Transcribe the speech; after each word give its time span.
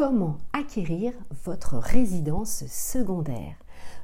comment 0.00 0.38
acquérir 0.54 1.12
votre 1.44 1.76
résidence 1.76 2.64
secondaire? 2.68 3.54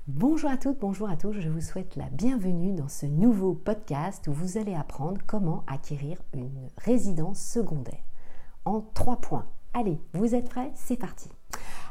Bonjour 0.06 0.50
à 0.50 0.58
toutes, 0.58 0.78
bonjour 0.78 1.08
à 1.08 1.16
tous, 1.16 1.32
je 1.32 1.48
vous 1.48 1.62
souhaite 1.62 1.96
la 1.96 2.10
bienvenue 2.10 2.74
dans 2.74 2.90
ce 2.90 3.06
nouveau 3.06 3.54
podcast 3.54 4.28
où 4.28 4.34
vous 4.34 4.58
allez 4.58 4.74
apprendre 4.74 5.22
comment 5.26 5.64
acquérir 5.66 6.18
une 6.34 6.68
résidence 6.76 7.40
secondaire 7.40 8.04
en 8.66 8.82
trois 8.92 9.22
points. 9.22 9.46
Allez, 9.72 9.98
vous 10.12 10.34
êtes 10.34 10.50
prêts? 10.50 10.70
C'est 10.74 10.98
parti. 10.98 11.30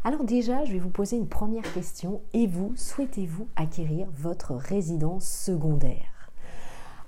Alors 0.04 0.24
déjà, 0.24 0.66
je 0.66 0.74
vais 0.74 0.78
vous 0.78 0.92
poser 0.92 1.18
une 1.18 1.28
première 1.28 1.74
question. 1.74 2.22
Et 2.34 2.46
vous, 2.46 2.74
souhaitez-vous 2.76 3.48
acquérir 3.56 4.08
votre 4.16 4.54
résidence 4.54 5.28
secondaire? 5.28 6.15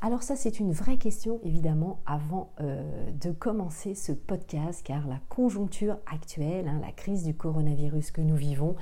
Alors 0.02 0.22
ça, 0.22 0.36
c'est 0.36 0.60
une 0.60 0.72
vraie 0.72 0.98
question, 0.98 1.40
évidemment, 1.44 2.00
avant 2.06 2.52
euh, 2.62 3.10
de 3.12 3.32
commencer 3.32 3.96
ce 3.96 4.12
podcast, 4.12 4.82
car 4.86 5.08
la 5.08 5.20
conjoncture 5.30 5.98
actuelle, 6.12 6.68
hein, 6.68 6.80
la 6.82 6.92
crise 6.92 7.24
du 7.24 7.34
coronavirus 7.34 8.12
que 8.12 8.22
nous 8.22 8.36
vivons, 8.36 8.76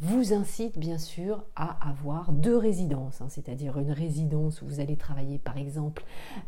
vous 0.00 0.32
incite 0.32 0.78
bien 0.78 0.98
sûr 0.98 1.44
à 1.56 1.88
avoir 1.88 2.32
deux 2.32 2.56
résidences, 2.56 3.20
hein, 3.20 3.28
c'est-à-dire 3.28 3.78
une 3.78 3.92
résidence 3.92 4.62
où 4.62 4.66
vous 4.66 4.80
allez 4.80 4.96
travailler 4.96 5.38
par 5.38 5.56
exemple 5.56 6.04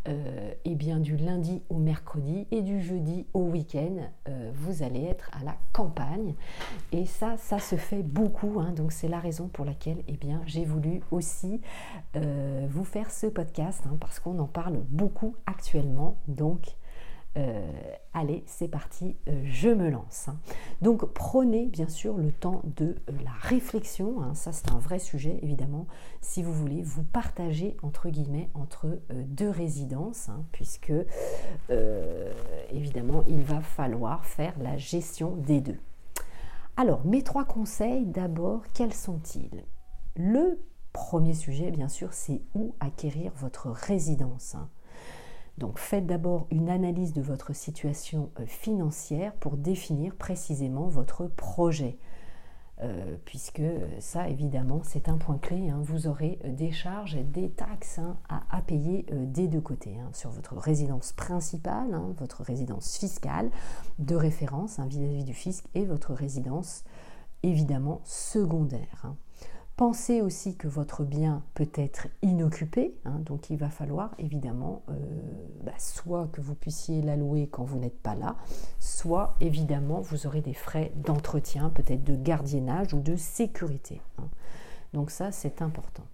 euh, 0.09 0.53
eh 0.65 0.75
bien, 0.75 1.01
du 1.01 1.17
lundi 1.17 1.63
au 1.69 1.77
mercredi 1.77 2.47
et 2.51 2.63
du 2.63 2.83
jeudi 2.83 3.27
au 3.35 3.43
week-end, 3.43 3.97
euh, 4.29 4.51
vous 4.55 4.83
allez 4.83 5.05
être 5.05 5.31
à 5.33 5.45
la 5.45 5.57
campagne. 5.73 6.35
Et 6.93 7.07
ça, 7.07 7.37
ça 7.37 7.59
se 7.59 7.77
fait 7.77 8.03
beaucoup, 8.03 8.61
hein, 8.61 8.73
donc 8.73 8.93
c'est 8.93 9.09
la 9.09 9.21
raison 9.21 9.49
pour 9.49 9.65
laquelle 9.65 10.03
eh 10.09 10.17
bien, 10.17 10.43
j'ai 10.47 10.65
voulu 10.65 11.01
aussi 11.11 11.61
euh, 12.17 12.67
vous 12.71 12.85
faire 12.85 13.11
ce 13.11 13.27
podcast, 13.27 13.83
hein, 13.87 13.97
parce 14.01 14.21
qu'on 14.21 14.39
en 14.39 14.47
parle 14.47 14.79
beaucoup 14.89 15.37
actuellement. 15.47 16.17
Donc 16.29 16.77
euh, 17.39 17.92
allez, 18.23 18.45
c'est 18.47 18.69
parti, 18.69 19.17
euh, 19.29 19.43
je 19.45 19.69
me 19.69 19.91
lance. 19.91 20.29
Hein. 20.29 20.39
Donc 20.81 21.05
prenez 21.07 21.67
bien 21.67 21.89
sûr 21.89 22.17
le 22.17 22.31
temps 22.31 22.63
de 22.77 22.97
euh, 23.11 23.13
la 23.25 23.33
réflexion, 23.33 24.23
hein. 24.23 24.35
ça 24.35 24.53
c'est 24.53 24.71
un 24.71 24.79
vrai 24.79 24.99
sujet 24.99 25.39
évidemment, 25.43 25.87
si 26.21 26.43
vous 26.43 26.53
voulez 26.53 26.83
vous 26.83 27.03
partager 27.03 27.77
entre 27.83 28.09
guillemets 28.09 28.49
entre 28.55 29.01
deux 29.11 29.51
résidences, 29.51 30.29
hein, 30.29 30.45
puisque 30.53 30.93
évidemment 32.71 33.25
il 33.27 33.43
va 33.43 33.61
falloir 33.61 34.25
faire 34.25 34.55
la 34.61 34.77
gestion 34.77 35.35
des 35.37 35.61
deux. 35.61 35.79
Alors 36.77 37.05
mes 37.05 37.23
trois 37.23 37.45
conseils 37.45 38.07
d'abord, 38.07 38.63
quels 38.73 38.95
sont-ils? 38.95 39.65
Le 40.17 40.61
premier 40.93 41.35
sujet 41.35 41.71
bien 41.71 41.89
sûr 41.89 42.13
c'est 42.13 42.41
où 42.55 42.75
acquérir 42.81 43.33
votre 43.37 43.69
résidence. 43.71 44.57
Donc 45.59 45.79
faites 45.79 46.07
d'abord 46.07 46.47
une 46.51 46.69
analyse 46.69 47.13
de 47.13 47.23
votre 47.23 47.55
situation 47.55 48.31
euh, 48.41 48.47
financière 48.47 49.35
pour 49.35 49.57
définir 49.57 50.15
précisément 50.17 50.89
votre 50.89 51.27
projet. 51.27 51.99
Euh, 52.81 53.17
puisque 53.27 53.63
ça, 54.01 54.29
évidemment, 54.29 54.81
c'est 54.83 55.09
un 55.09 55.17
point 55.17 55.39
clé. 55.39 55.69
Hein. 55.69 55.79
Vous 55.83 56.09
aurez 56.09 56.41
euh, 56.45 56.53
des 56.53 56.73
charges 56.73 57.17
des 57.17 57.51
taxes 57.51 57.99
hein, 57.99 58.17
à, 58.29 58.61
payer 58.63 59.07
des 59.13 59.47
deux 59.47 59.61
côtés, 59.61 59.97
hein, 60.01 60.09
sur 60.13 60.31
votre 60.31 60.57
résidence 60.57 61.13
principale, 61.13 62.01
votre 62.19 62.43
résidence 62.43 62.97
fiscale 62.97 63.51
de 63.99 64.17
référence 64.17 64.81
vis-à-vis 64.81 65.21
-vis 65.21 65.25
du 65.25 65.35
fisc, 65.35 65.65
et 65.75 65.85
votre 65.85 66.13
résidence, 66.13 66.83
évidemment, 67.43 68.01
secondaire. 68.05 69.15
Pensez 69.77 70.21
aussi 70.21 70.55
que 70.57 70.69
votre 70.69 71.03
bien 71.03 71.43
peut 71.55 71.71
être 71.75 72.07
inoccupé, 72.21 72.95
hein, 73.05 73.19
donc 73.25 73.49
il 73.49 73.57
va 73.57 73.71
falloir 73.71 74.15
évidemment 74.19 74.83
euh, 74.91 74.95
bah, 75.65 75.73
soit 75.79 76.29
que 76.31 76.43
vous 76.43 76.55
puissiez 76.55 77.01
l'allouer 77.01 77.49
quand 77.51 77.65
vous 77.65 77.79
n'êtes 77.79 77.99
pas 77.99 78.15
là, 78.15 78.37
soit 78.79 79.35
évidemment 79.41 80.01
vous 80.01 80.27
aurez 80.27 80.43
des 80.43 80.53
frais 80.53 80.93
d'entretien, 80.97 81.71
peut-être 81.71 82.05
de 82.05 82.15
gardiennage 82.15 82.93
ou 82.93 83.01
de 83.01 83.17
sécurité. 83.17 84.03
Hein. 84.19 84.29
Donc 84.93 85.11
ça 85.11 85.33
c'est 85.33 85.63
important. 85.63 86.05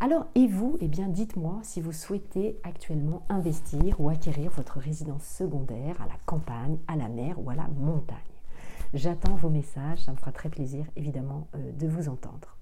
Alors, 0.00 0.26
et 0.34 0.48
vous, 0.48 0.76
eh 0.80 0.88
bien, 0.88 1.08
dites-moi 1.08 1.60
si 1.62 1.80
vous 1.80 1.92
souhaitez 1.92 2.58
actuellement 2.64 3.22
investir 3.28 4.00
ou 4.00 4.08
acquérir 4.08 4.50
votre 4.50 4.78
résidence 4.78 5.24
secondaire 5.24 6.00
à 6.02 6.06
la 6.06 6.18
campagne, 6.26 6.78
à 6.88 6.96
la 6.96 7.08
mer 7.08 7.36
ou 7.38 7.48
à 7.50 7.54
la 7.54 7.68
montagne. 7.68 8.18
J'attends 8.92 9.36
vos 9.36 9.50
messages, 9.50 10.00
ça 10.00 10.12
me 10.12 10.16
fera 10.16 10.32
très 10.32 10.48
plaisir 10.48 10.84
évidemment 10.96 11.46
euh, 11.54 11.72
de 11.72 11.86
vous 11.86 12.08
entendre. 12.08 12.53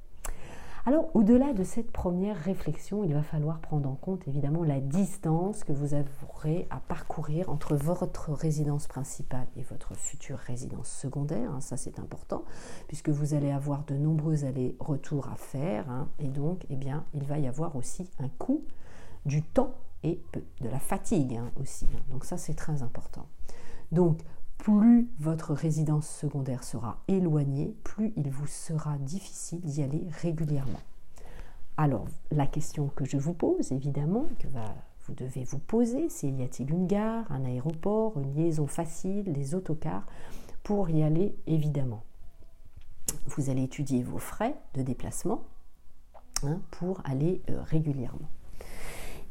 Alors, 0.84 1.14
au-delà 1.14 1.52
de 1.52 1.62
cette 1.62 1.92
première 1.92 2.36
réflexion, 2.36 3.04
il 3.04 3.14
va 3.14 3.22
falloir 3.22 3.60
prendre 3.60 3.88
en 3.88 3.94
compte 3.94 4.26
évidemment 4.26 4.64
la 4.64 4.80
distance 4.80 5.62
que 5.62 5.70
vous 5.70 5.94
aurez 5.94 6.66
à 6.70 6.80
parcourir 6.80 7.48
entre 7.50 7.76
votre 7.76 8.32
résidence 8.32 8.88
principale 8.88 9.46
et 9.56 9.62
votre 9.62 9.94
future 9.94 10.38
résidence 10.38 10.90
secondaire. 10.90 11.52
Hein, 11.52 11.60
ça, 11.60 11.76
c'est 11.76 12.00
important, 12.00 12.42
puisque 12.88 13.10
vous 13.10 13.34
allez 13.34 13.52
avoir 13.52 13.84
de 13.84 13.94
nombreux 13.94 14.44
allers-retours 14.44 15.28
à 15.28 15.36
faire. 15.36 15.88
Hein, 15.88 16.08
et 16.18 16.26
donc, 16.26 16.66
eh 16.68 16.74
bien, 16.74 17.04
il 17.14 17.22
va 17.22 17.38
y 17.38 17.46
avoir 17.46 17.76
aussi 17.76 18.10
un 18.18 18.28
coût 18.28 18.64
du 19.24 19.40
temps 19.40 19.74
et 20.02 20.20
de 20.60 20.68
la 20.68 20.80
fatigue 20.80 21.36
hein, 21.36 21.52
aussi. 21.60 21.86
Donc, 22.10 22.24
ça, 22.24 22.36
c'est 22.38 22.54
très 22.54 22.82
important. 22.82 23.26
Donc, 23.92 24.18
plus 24.62 25.08
votre 25.18 25.54
résidence 25.54 26.08
secondaire 26.08 26.62
sera 26.62 27.02
éloignée, 27.08 27.74
plus 27.82 28.12
il 28.16 28.30
vous 28.30 28.46
sera 28.46 28.96
difficile 28.98 29.60
d'y 29.62 29.82
aller 29.82 30.06
régulièrement. 30.20 30.78
Alors, 31.76 32.06
la 32.30 32.46
question 32.46 32.86
que 32.94 33.04
je 33.04 33.16
vous 33.16 33.32
pose, 33.32 33.72
évidemment, 33.72 34.26
que 34.38 34.46
vous 34.46 35.14
devez 35.14 35.42
vous 35.42 35.58
poser, 35.58 36.08
c'est 36.08 36.28
y 36.28 36.44
a-t-il 36.44 36.70
une 36.70 36.86
gare, 36.86 37.26
un 37.32 37.44
aéroport, 37.44 38.16
une 38.20 38.34
liaison 38.36 38.68
facile, 38.68 39.32
des 39.32 39.56
autocars 39.56 40.06
pour 40.62 40.88
y 40.90 41.02
aller, 41.02 41.34
évidemment. 41.48 42.04
Vous 43.26 43.50
allez 43.50 43.64
étudier 43.64 44.04
vos 44.04 44.18
frais 44.18 44.54
de 44.74 44.82
déplacement 44.82 45.42
hein, 46.44 46.60
pour 46.70 47.00
aller 47.04 47.42
euh, 47.50 47.60
régulièrement. 47.64 48.28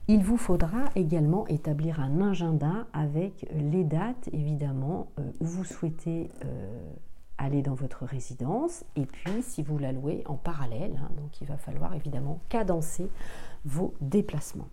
Il 0.07 0.23
vous 0.23 0.37
faudra 0.37 0.85
également 0.95 1.47
établir 1.47 1.99
un 1.99 2.21
agenda 2.21 2.87
avec 2.91 3.45
les 3.53 3.83
dates, 3.83 4.29
évidemment, 4.33 5.11
euh, 5.19 5.31
où 5.39 5.45
vous 5.45 5.63
souhaitez 5.63 6.29
euh, 6.43 6.91
aller 7.37 7.61
dans 7.61 7.75
votre 7.75 8.05
résidence. 8.05 8.83
Et 8.95 9.05
puis, 9.05 9.43
si 9.43 9.61
vous 9.61 9.77
la 9.77 9.91
louez 9.91 10.23
en 10.25 10.35
parallèle, 10.35 10.99
hein, 11.01 11.09
donc 11.17 11.39
il 11.39 11.47
va 11.47 11.57
falloir 11.57 11.93
évidemment 11.93 12.39
cadencer 12.49 13.09
vos 13.63 13.93
déplacements. 14.01 14.69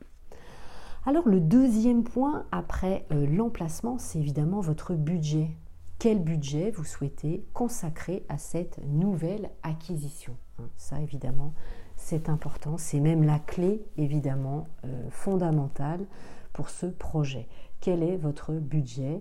Alors, 1.06 1.28
le 1.28 1.40
deuxième 1.40 2.04
point 2.04 2.44
après 2.50 3.06
euh, 3.12 3.26
l'emplacement, 3.26 3.98
c'est 3.98 4.18
évidemment 4.18 4.60
votre 4.60 4.94
budget. 4.94 5.50
Quel 5.98 6.22
budget 6.22 6.70
vous 6.70 6.84
souhaitez 6.84 7.44
consacrer 7.52 8.24
à 8.28 8.38
cette 8.38 8.78
nouvelle 8.86 9.50
acquisition 9.62 10.36
hein, 10.58 10.68
Ça, 10.76 11.00
évidemment, 11.00 11.54
c'est 11.98 12.28
important, 12.28 12.78
c'est 12.78 13.00
même 13.00 13.24
la 13.24 13.38
clé 13.38 13.84
évidemment 13.98 14.66
euh, 14.84 15.10
fondamentale 15.10 16.06
pour 16.52 16.70
ce 16.70 16.86
projet. 16.86 17.46
Quel 17.80 18.02
est 18.02 18.16
votre 18.16 18.52
budget? 18.52 19.20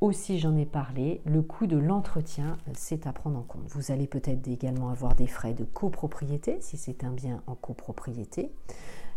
Aussi, 0.00 0.38
j'en 0.38 0.56
ai 0.56 0.66
parlé, 0.66 1.22
le 1.24 1.40
coût 1.40 1.66
de 1.66 1.76
l'entretien, 1.76 2.58
euh, 2.68 2.72
c'est 2.74 3.06
à 3.06 3.12
prendre 3.12 3.38
en 3.38 3.42
compte. 3.42 3.66
Vous 3.68 3.90
allez 3.90 4.06
peut-être 4.06 4.46
également 4.48 4.90
avoir 4.90 5.14
des 5.14 5.26
frais 5.26 5.54
de 5.54 5.64
copropriété, 5.64 6.58
si 6.60 6.76
c'est 6.76 7.04
un 7.04 7.12
bien 7.12 7.42
en 7.46 7.54
copropriété, 7.54 8.52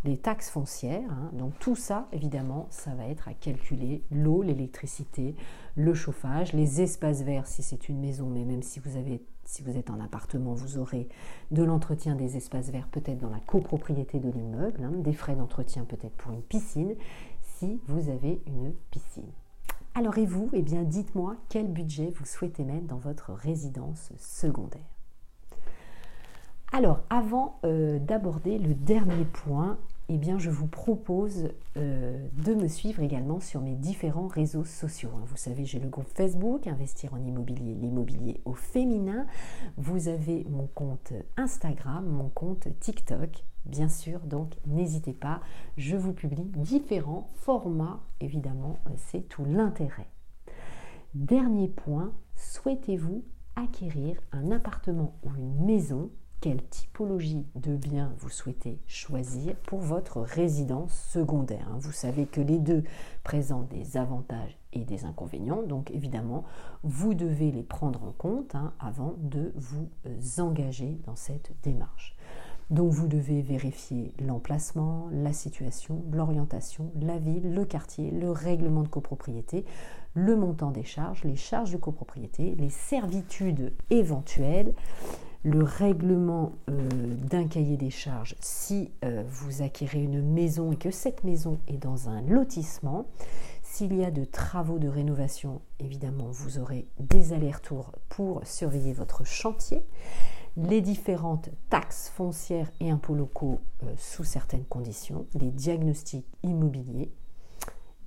les 0.03 0.17
taxes 0.17 0.49
foncières. 0.49 1.11
Hein. 1.11 1.31
donc 1.33 1.57
tout 1.59 1.75
ça, 1.75 2.07
évidemment, 2.11 2.67
ça 2.69 2.93
va 2.95 3.07
être 3.07 3.27
à 3.27 3.33
calculer. 3.33 4.03
L'eau, 4.11 4.43
l'électricité, 4.43 5.35
le 5.75 5.93
chauffage, 5.93 6.53
les 6.53 6.81
espaces 6.81 7.23
verts, 7.23 7.47
si 7.47 7.63
c'est 7.63 7.89
une 7.89 7.99
maison, 7.99 8.27
mais 8.27 8.45
même 8.45 8.63
si 8.63 8.79
vous 8.79 8.97
avez 8.97 9.23
si 9.45 9.63
vous 9.63 9.77
êtes 9.77 9.89
en 9.89 9.99
appartement, 9.99 10.53
vous 10.53 10.77
aurez 10.77 11.09
de 11.51 11.63
l'entretien 11.63 12.15
des 12.15 12.37
espaces 12.37 12.69
verts 12.69 12.87
peut-être 12.87 13.19
dans 13.19 13.29
la 13.29 13.39
copropriété 13.39 14.19
de 14.19 14.29
l'immeuble, 14.29 14.83
hein, 14.83 14.93
des 14.95 15.13
frais 15.13 15.35
d'entretien 15.35 15.85
peut-être 15.85 16.15
pour 16.15 16.31
une 16.31 16.41
piscine, 16.41 16.95
si 17.57 17.79
vous 17.87 18.09
avez 18.09 18.41
une 18.47 18.73
piscine. 18.91 19.31
Alors 19.93 20.17
et 20.17 20.25
vous, 20.25 20.49
eh 20.53 20.61
bien 20.61 20.83
dites-moi 20.83 21.35
quel 21.49 21.67
budget 21.67 22.11
vous 22.15 22.25
souhaitez 22.25 22.63
mettre 22.63 22.87
dans 22.87 22.97
votre 22.97 23.33
résidence 23.33 24.11
secondaire? 24.17 24.81
Alors 26.71 27.01
avant 27.09 27.59
euh, 27.65 27.99
d'aborder 27.99 28.57
le 28.57 28.73
dernier 28.73 29.25
point, 29.25 29.77
eh 30.13 30.17
bien, 30.17 30.37
je 30.37 30.49
vous 30.49 30.67
propose 30.67 31.53
euh, 31.77 32.27
de 32.33 32.53
me 32.53 32.67
suivre 32.67 33.01
également 33.01 33.39
sur 33.39 33.61
mes 33.61 33.75
différents 33.75 34.27
réseaux 34.27 34.65
sociaux. 34.65 35.11
Hein. 35.15 35.23
Vous 35.25 35.37
savez, 35.37 35.63
j'ai 35.63 35.79
le 35.79 35.87
groupe 35.87 36.09
Facebook, 36.13 36.67
Investir 36.67 37.13
en 37.13 37.23
immobilier, 37.23 37.75
l'immobilier 37.75 38.41
au 38.43 38.53
féminin. 38.53 39.25
Vous 39.77 40.09
avez 40.09 40.45
mon 40.49 40.67
compte 40.67 41.13
Instagram, 41.37 42.05
mon 42.05 42.27
compte 42.27 42.67
TikTok, 42.81 43.45
bien 43.65 43.87
sûr. 43.87 44.19
Donc, 44.19 44.57
n'hésitez 44.65 45.13
pas, 45.13 45.39
je 45.77 45.95
vous 45.95 46.11
publie 46.11 46.43
différents 46.57 47.29
formats. 47.35 48.01
Évidemment, 48.19 48.79
euh, 48.87 48.89
c'est 48.97 49.29
tout 49.29 49.45
l'intérêt. 49.45 50.07
Dernier 51.15 51.69
point, 51.69 52.11
souhaitez-vous 52.35 53.23
acquérir 53.55 54.19
un 54.33 54.51
appartement 54.51 55.15
ou 55.23 55.29
une 55.37 55.63
maison? 55.63 56.09
Quelle 56.41 56.63
typologie 56.63 57.45
de 57.53 57.75
bien 57.75 58.13
vous 58.17 58.29
souhaitez 58.29 58.79
choisir 58.87 59.55
pour 59.67 59.79
votre 59.79 60.21
résidence 60.21 60.91
secondaire. 60.91 61.67
Hein? 61.69 61.77
Vous 61.79 61.91
savez 61.91 62.25
que 62.25 62.41
les 62.41 62.57
deux 62.57 62.83
présentent 63.23 63.69
des 63.69 63.95
avantages 63.95 64.57
et 64.73 64.83
des 64.83 65.05
inconvénients, 65.05 65.61
donc 65.61 65.91
évidemment, 65.91 66.43
vous 66.83 67.13
devez 67.13 67.51
les 67.51 67.61
prendre 67.61 68.03
en 68.03 68.11
compte 68.11 68.55
hein, 68.55 68.73
avant 68.79 69.13
de 69.19 69.53
vous 69.55 69.87
euh, 70.07 70.41
engager 70.41 70.99
dans 71.05 71.15
cette 71.15 71.51
démarche. 71.61 72.17
Donc 72.71 72.91
vous 72.91 73.07
devez 73.07 73.41
vérifier 73.41 74.13
l'emplacement, 74.19 75.09
la 75.11 75.33
situation, 75.33 76.03
l'orientation, 76.11 76.91
la 76.99 77.19
ville, 77.19 77.53
le 77.53 77.65
quartier, 77.65 78.09
le 78.09 78.31
règlement 78.31 78.81
de 78.81 78.87
copropriété, 78.87 79.65
le 80.15 80.35
montant 80.35 80.71
des 80.71 80.85
charges, 80.85 81.23
les 81.23 81.35
charges 81.35 81.71
de 81.71 81.77
copropriété, 81.77 82.55
les 82.55 82.69
servitudes 82.69 83.73
éventuelles, 83.89 84.73
le 85.43 85.63
règlement 85.63 86.53
euh, 86.69 86.87
d'un 87.29 87.47
cahier 87.47 87.77
des 87.77 87.89
charges 87.89 88.35
si 88.39 88.91
euh, 89.03 89.23
vous 89.27 89.61
acquérez 89.61 90.03
une 90.03 90.21
maison 90.21 90.71
et 90.71 90.75
que 90.75 90.91
cette 90.91 91.23
maison 91.23 91.59
est 91.67 91.77
dans 91.77 92.09
un 92.09 92.21
lotissement. 92.21 93.07
S'il 93.63 93.95
y 93.95 94.03
a 94.03 94.11
de 94.11 94.25
travaux 94.25 94.77
de 94.77 94.87
rénovation, 94.87 95.61
évidemment, 95.79 96.27
vous 96.29 96.59
aurez 96.59 96.87
des 96.99 97.33
allers-retours 97.33 97.91
pour 98.09 98.45
surveiller 98.45 98.93
votre 98.93 99.25
chantier. 99.25 99.83
Les 100.57 100.81
différentes 100.81 101.49
taxes 101.69 102.11
foncières 102.13 102.69
et 102.79 102.91
impôts 102.91 103.15
locaux 103.15 103.59
euh, 103.83 103.93
sous 103.97 104.25
certaines 104.25 104.65
conditions, 104.65 105.25
les 105.33 105.49
diagnostics 105.49 106.27
immobiliers 106.43 107.11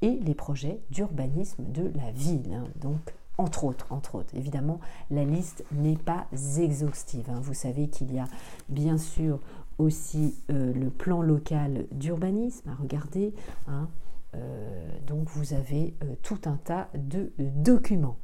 et 0.03 0.21
les 0.21 0.35
projets 0.35 0.83
d'urbanisme 0.91 1.65
de 1.73 1.91
la 1.97 2.13
ville. 2.13 2.53
Hein. 2.53 2.69
donc, 2.77 3.15
entre 3.39 3.65
autres, 3.65 3.87
entre 3.91 4.17
autres. 4.17 4.35
Évidemment, 4.35 4.81
la 5.11 5.25
liste 5.25 5.65
n'est 5.73 5.97
pas 5.97 6.27
exhaustive. 6.59 7.29
Hein. 7.29 7.41
Vous 7.41 7.55
savez 7.55 7.89
qu'il 7.89 8.13
y 8.13 8.19
a 8.19 8.27
bien 8.69 8.99
sûr 8.99 9.41
aussi 9.79 10.37
euh, 10.51 10.73
le 10.73 10.91
plan 10.91 11.23
local 11.23 11.87
d'urbanisme 11.93 12.69
à 12.71 12.75
regarder. 12.75 13.35
Hein. 13.67 13.89
Euh, 14.35 14.99
donc 15.07 15.29
vous 15.29 15.55
avez 15.55 15.95
euh, 16.03 16.15
tout 16.23 16.41
un 16.47 16.57
tas 16.57 16.89
de 16.95 17.33
documents. 17.39 18.17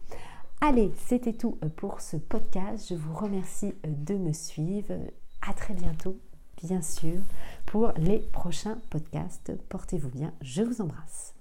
Allez, 0.61 0.93
c'était 1.07 1.33
tout 1.33 1.59
pour 1.77 2.01
ce 2.01 2.17
podcast. 2.17 2.87
Je 2.91 2.95
vous 2.95 3.15
remercie 3.15 3.75
de 3.85 4.15
me 4.15 4.33
suivre. 4.33 4.93
À 5.49 5.55
très 5.55 5.73
bientôt, 5.73 6.19
bien 6.63 6.83
sûr, 6.83 7.19
pour 7.65 7.93
les 7.97 8.19
prochains 8.19 8.79
podcasts. 8.91 9.53
Portez-vous 9.71 10.11
bien. 10.11 10.35
Je 10.43 10.63
vous 10.63 10.83
embrasse. 10.83 11.40